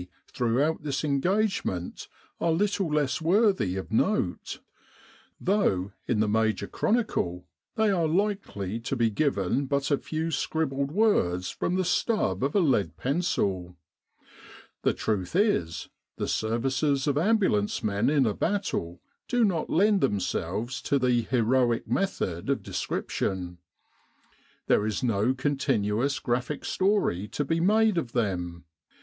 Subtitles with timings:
[0.33, 2.07] throughout this engagement
[2.39, 4.59] are little less worthy of note;
[5.39, 10.89] though, in the major chronicle, they are likely to be given but a few scribbled
[10.91, 13.75] words from the stub of a lead pencil.
[14.81, 20.81] The truth is, the services of ambulance men in a battle do not lend themselves
[20.81, 23.59] to the heroic method of description.
[24.65, 28.65] There is no con tinuous graphic story to be made of them.